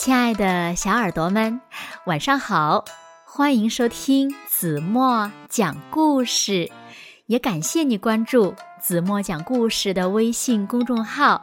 [0.00, 1.60] 亲爱的小耳朵们，
[2.06, 2.86] 晚上好！
[3.26, 6.70] 欢迎收听子墨讲故事，
[7.26, 11.42] 也感谢你关注子墨讲故事的微信公众号。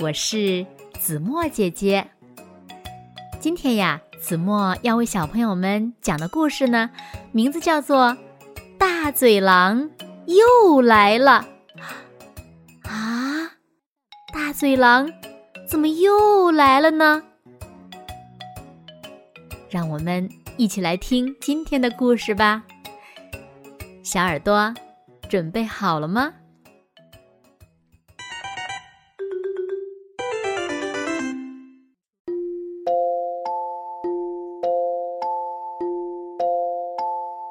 [0.00, 0.64] 我是
[0.98, 2.08] 子墨姐姐。
[3.38, 6.88] 今天呀，子墨要为小朋友们讲的故事呢，
[7.30, 8.06] 名字叫做
[8.78, 9.90] 《大嘴狼
[10.24, 11.46] 又来了》。
[12.88, 13.52] 啊，
[14.32, 15.12] 大嘴狼
[15.68, 17.24] 怎么又来了呢？
[19.70, 22.62] 让我们一起来听今天的故事吧，
[24.02, 24.72] 小耳朵
[25.28, 26.32] 准备好了吗？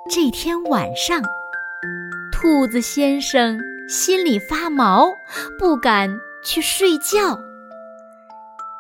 [0.10, 1.22] 这天晚上，
[2.32, 5.14] 兔子先生心里发毛，
[5.60, 6.10] 不敢
[6.44, 7.40] 去睡觉，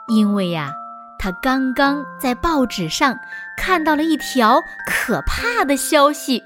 [0.07, 0.73] 因为呀。
[1.19, 3.19] 他刚刚在报纸上
[3.57, 6.43] 看到了一条可怕的消息：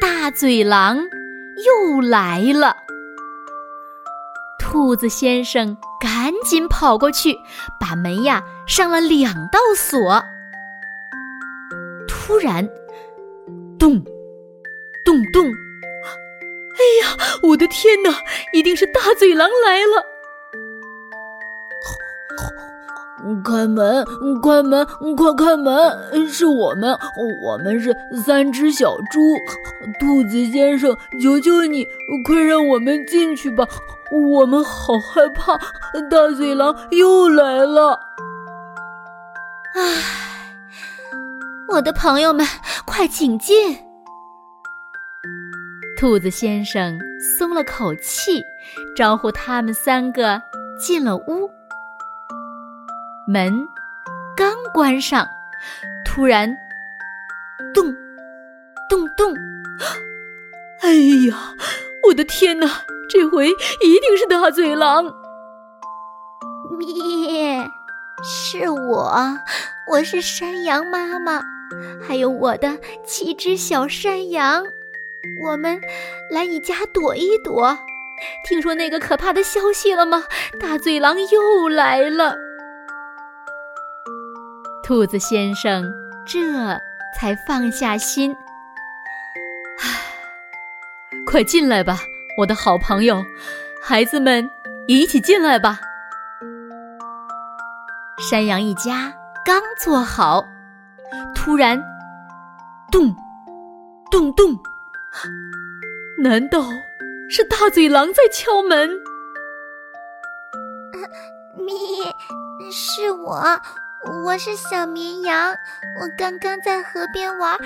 [0.00, 0.98] 大嘴狼
[1.64, 2.76] 又来了。
[4.58, 7.38] 兔子先生赶紧跑过去，
[7.80, 10.22] 把门呀上了两道锁。
[12.06, 12.68] 突然，
[13.78, 14.02] 咚，
[15.04, 15.46] 咚咚！
[15.46, 18.10] 哎呀，我的天哪！
[18.52, 20.04] 一定是大嘴狼来了。
[23.42, 24.04] 开门！
[24.42, 24.86] 开门！
[25.16, 26.28] 快开门！
[26.28, 26.98] 是我们，
[27.42, 29.20] 我们是三只小猪。
[29.98, 31.86] 兔子先生，求求你，
[32.24, 33.66] 快让我们进去吧！
[34.10, 35.58] 我们好害怕，
[36.10, 38.00] 大嘴狼又来了。
[39.74, 39.82] 唉，
[41.68, 42.46] 我的朋友们，
[42.86, 43.78] 快请进！
[45.98, 48.44] 兔子先生松了口气，
[48.96, 50.40] 招呼他们三个
[50.80, 51.50] 进了屋。
[53.30, 53.68] 门
[54.34, 55.28] 刚关上，
[56.02, 56.56] 突然，
[57.74, 57.94] 咚，
[58.88, 59.34] 咚咚！
[60.80, 60.94] 哎
[61.28, 61.54] 呀，
[62.08, 62.66] 我的天哪！
[63.10, 65.04] 这回一定是大嘴狼！
[66.78, 67.68] 咩，
[68.24, 69.12] 是我，
[69.90, 71.42] 我是山羊妈妈，
[72.00, 74.64] 还有我的七只小山羊，
[75.44, 75.78] 我们
[76.30, 77.78] 来你家躲一躲。
[78.46, 80.24] 听说那个可怕的消息了吗？
[80.58, 82.47] 大嘴狼又来了。
[84.88, 85.92] 兔子先生
[86.24, 86.40] 这
[87.14, 88.34] 才放下心。
[89.82, 90.00] 唉，
[91.26, 91.98] 快进来吧，
[92.38, 93.22] 我的好朋友，
[93.82, 94.50] 孩子们
[94.86, 95.78] 一起进来吧。
[98.30, 99.12] 山羊一家
[99.44, 100.42] 刚坐好，
[101.34, 101.78] 突然，
[102.90, 103.14] 咚，
[104.10, 104.58] 咚咚，
[106.22, 106.64] 难道
[107.28, 108.88] 是大嘴狼在敲门？
[111.58, 111.70] 咪，
[112.72, 113.60] 是我。
[114.04, 115.50] 我是小绵羊，
[116.00, 117.58] 我刚刚在河边玩，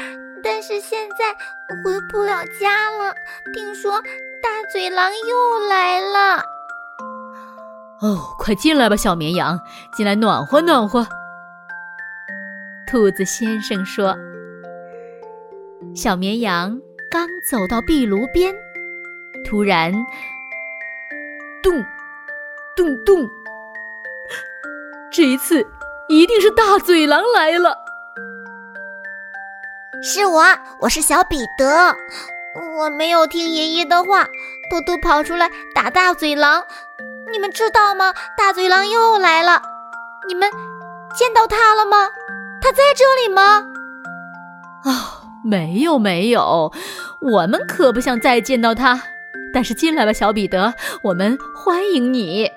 [0.43, 1.33] 但是现在
[1.85, 3.15] 回不了家了。
[3.53, 4.01] 听说
[4.43, 6.43] 大嘴狼又来了。
[8.01, 9.61] 哦，快进来吧，小绵羊，
[9.93, 11.07] 进来暖和暖和。
[12.87, 14.17] 兔子先生说
[15.95, 18.55] ：“小绵羊刚走到壁炉边，
[19.45, 19.93] 突然，
[21.63, 21.85] 咚，
[22.75, 23.29] 咚咚，
[25.13, 25.67] 这一次。”
[26.13, 27.79] 一定是大嘴狼来了！
[30.03, 30.45] 是我，
[30.81, 31.97] 我是小彼得。
[32.77, 34.25] 我没有听爷爷的话，
[34.71, 36.65] 偷偷跑出来打大嘴狼。
[37.33, 38.13] 你们知道吗？
[38.37, 39.63] 大嘴狼又来了。
[40.29, 40.51] 你们
[41.15, 42.11] 见到他了吗？
[42.61, 43.67] 他在这里吗？
[44.85, 44.93] 哦，
[45.43, 46.71] 没有没有，
[47.23, 49.01] 我们可不想再见到他。
[49.55, 50.75] 但是进来吧，小彼得，
[51.05, 52.51] 我们欢迎你。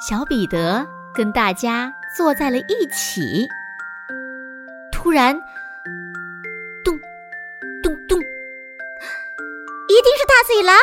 [0.00, 3.48] 小彼得跟大家坐在了一起。
[4.92, 5.34] 突然，
[6.84, 6.96] 咚，
[7.82, 10.76] 咚咚，一定是大嘴狼！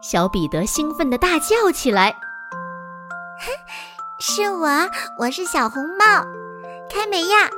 [0.00, 2.14] 小彼得兴奋的大叫起来
[4.20, 4.68] ：“是我，
[5.18, 6.24] 我是小红帽，
[6.88, 7.50] 开门呀！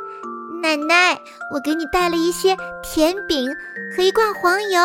[0.62, 1.20] 奶奶，
[1.52, 3.54] 我给你带了一些甜饼
[3.94, 4.80] 和一罐黄油。”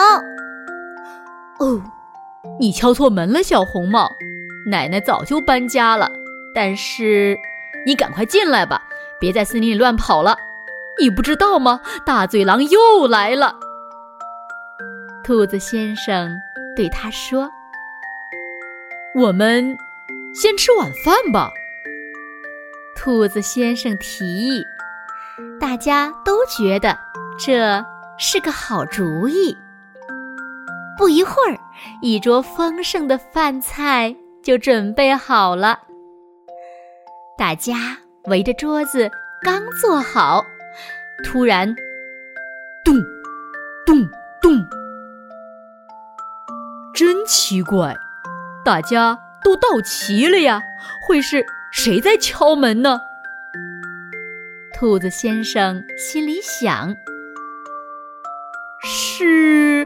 [1.59, 1.81] 哦，
[2.59, 4.09] 你敲错门了，小红帽。
[4.69, 6.11] 奶奶早就搬家了，
[6.53, 7.35] 但是
[7.87, 8.83] 你赶快进来吧，
[9.19, 10.37] 别在森林里乱跑了。
[10.99, 11.81] 你不知道吗？
[12.05, 13.55] 大嘴狼又来了。
[15.23, 16.39] 兔子先生
[16.75, 17.49] 对他说
[19.15, 19.75] ：“我们
[20.35, 21.49] 先吃晚饭吧。”
[22.95, 24.63] 兔子先生提议，
[25.59, 26.95] 大家都觉得
[27.39, 27.83] 这
[28.17, 29.57] 是个好主意。
[30.97, 31.57] 不一会儿，
[32.01, 34.15] 一桌丰盛的饭菜。
[34.49, 35.81] 就准备好了。
[37.37, 39.11] 大家围着桌子
[39.43, 40.43] 刚坐好，
[41.23, 41.75] 突然，
[42.83, 42.95] 咚，
[43.85, 44.09] 咚
[44.41, 44.65] 咚，
[46.95, 47.95] 真奇怪，
[48.65, 50.59] 大家都到齐了呀，
[51.07, 53.01] 会是谁在敲门呢？
[54.73, 56.95] 兔子先生心里想：
[58.83, 59.85] 是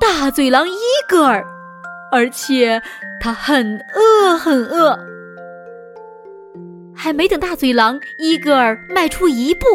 [0.00, 0.74] 大嘴狼伊
[1.08, 1.46] 格尔，
[2.10, 2.82] 而且
[3.20, 4.98] 他很饿，很饿。
[6.96, 9.66] 还没等大嘴狼伊格尔迈出一步，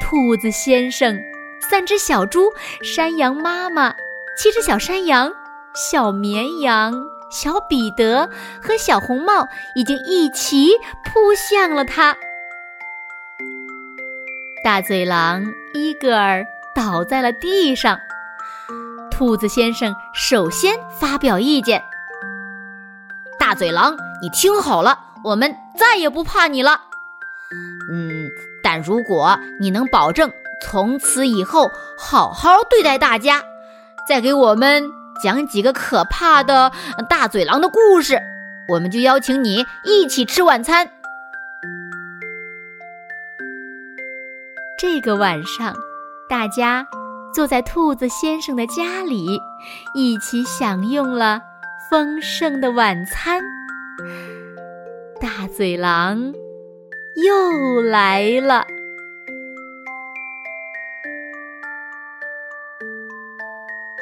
[0.00, 1.18] 兔子先生、
[1.60, 2.50] 三只小猪、
[2.82, 3.94] 山羊妈妈、
[4.36, 5.32] 七只小山羊、
[5.74, 6.92] 小绵羊、
[7.30, 8.28] 小彼得
[8.60, 9.46] 和小红帽
[9.76, 10.70] 已经一起
[11.04, 12.16] 扑向了他。
[14.64, 16.44] 大嘴狼伊格尔
[16.74, 18.00] 倒在了地上，
[19.18, 21.82] 兔子先生首先发表意见
[23.36, 26.82] ：“大嘴狼，你听好了。”我们再也不怕你了，
[27.90, 28.28] 嗯，
[28.62, 30.30] 但如果你能保证
[30.62, 31.68] 从此以后
[31.98, 33.42] 好好对待大家，
[34.08, 34.88] 再给我们
[35.20, 36.70] 讲几个可怕的
[37.08, 38.22] 大嘴狼的故事，
[38.68, 40.88] 我们就邀请你一起吃晚餐。
[44.78, 45.74] 这个晚上，
[46.28, 46.86] 大家
[47.34, 49.40] 坐在兔子先生的家里，
[49.94, 51.40] 一起享用了
[51.90, 53.42] 丰盛的晚餐。
[55.20, 56.32] 大嘴狼
[57.16, 58.64] 又来了。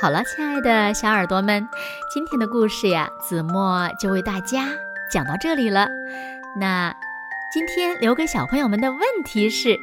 [0.00, 1.67] 好了，亲爱的小耳朵们，
[2.12, 4.69] 今天的故事呀，子墨就为大家
[5.11, 5.88] 讲到这里了。
[6.58, 6.94] 那
[7.52, 9.78] 今天留给小朋友们的问题是：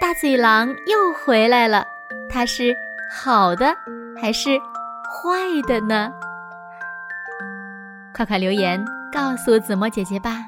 [0.00, 1.86] 大嘴狼又回来了，
[2.28, 2.76] 它是
[3.10, 3.74] 好的
[4.20, 4.58] 还是
[5.08, 6.12] 坏的呢？
[8.14, 8.84] 快快留言！
[9.12, 10.44] 告诉子墨姐姐吧。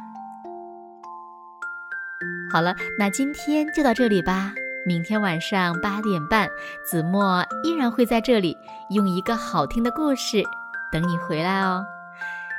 [2.53, 4.53] 好了，那今天就到这里吧。
[4.87, 6.49] 明天晚上八点半，
[6.85, 8.57] 子墨依然会在这里
[8.91, 10.43] 用一个好听的故事
[10.91, 11.85] 等你回来哦。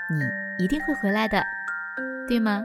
[0.09, 0.23] 你
[0.63, 1.43] 一定会回来的，
[2.27, 2.63] 对吗？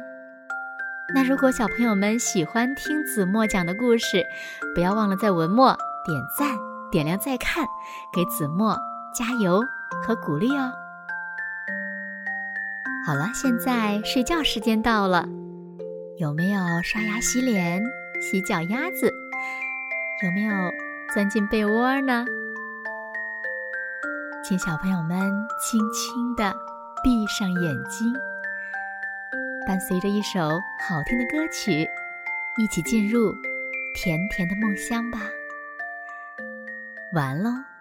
[1.14, 4.24] 那如果小朋友们喜欢听子墨讲的故事，
[4.74, 6.58] 不要忘了在文末点赞、
[6.90, 7.66] 点亮再看，
[8.12, 8.78] 给子墨
[9.14, 9.62] 加油
[10.06, 10.72] 和鼓励哦。
[13.06, 15.26] 好了，现在睡觉时间到了，
[16.18, 17.82] 有没有刷牙、洗脸、
[18.20, 19.12] 洗脚丫子？
[20.22, 20.54] 有没有
[21.12, 22.24] 钻进被窝呢？
[24.42, 25.18] 请小朋友们
[25.58, 26.54] 轻轻地
[27.02, 28.12] 闭上眼睛，
[29.66, 31.86] 伴随着一首好听的歌曲，
[32.58, 33.34] 一起进入
[33.94, 35.18] 甜甜的梦乡吧。
[37.14, 37.73] 完喽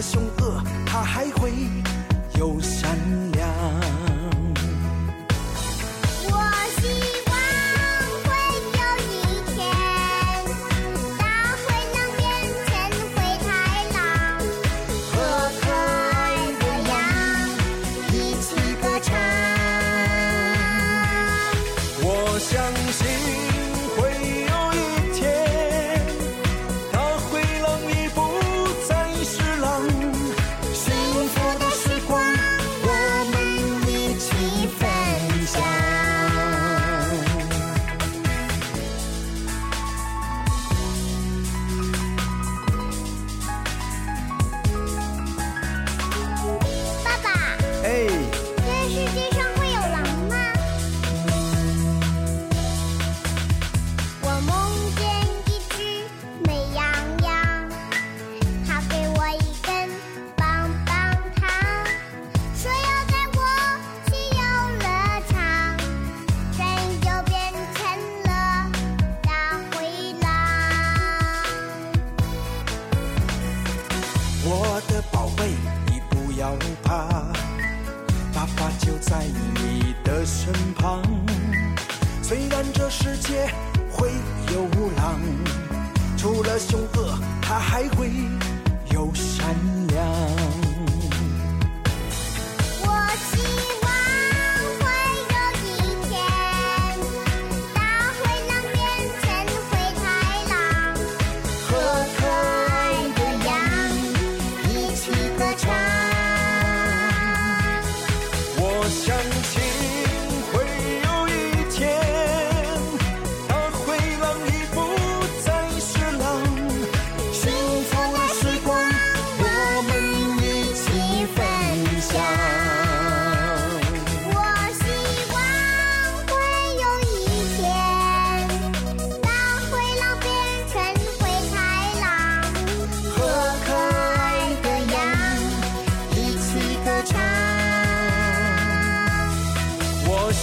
[0.00, 1.52] 凶恶，它还会
[2.38, 3.29] 有善。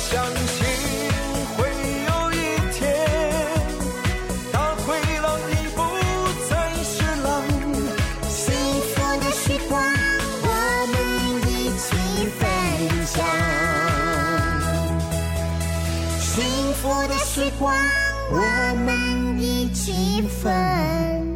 [0.10, 0.66] 相信
[1.58, 1.68] 会
[2.08, 2.36] 有一
[2.72, 2.80] 天
[4.54, 5.78] 大灰狼已不
[6.48, 7.28] 再是狼
[8.30, 8.40] 幸
[8.88, 9.84] 福的时光
[10.44, 10.48] 我
[10.94, 10.96] 们
[11.52, 11.86] 一起
[12.40, 12.42] 分
[13.06, 13.16] 享。
[16.22, 16.36] 幸
[16.76, 17.76] 福的时光
[18.32, 18.40] 我
[18.86, 21.26] 们一起分